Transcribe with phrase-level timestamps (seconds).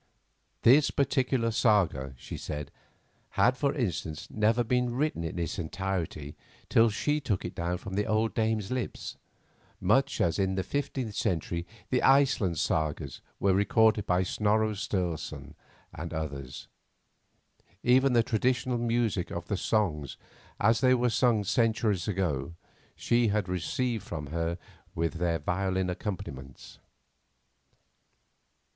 [0.63, 2.71] This particular saga, she said,
[3.37, 6.35] had, for instance, never been written in its entirety
[6.69, 9.17] till she took it down from the old dame's lips,
[9.79, 15.53] much as in the fifteenth century the Iceland sagas were recorded by Snorro Sturleson
[15.93, 16.67] and others.
[17.83, 20.17] Even the traditional music of the songs
[20.59, 22.55] as they were sung centuries ago
[22.95, 24.57] she had received from her
[24.95, 26.79] with their violin accompaniments.